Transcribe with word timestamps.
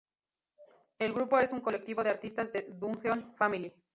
El 0.97 1.13
grupo 1.13 1.37
es 1.37 1.51
un 1.51 1.61
colectivo 1.61 2.03
de 2.03 2.09
artistas 2.09 2.51
de 2.51 2.63
Dungeon 2.63 3.35
Family. 3.37 3.71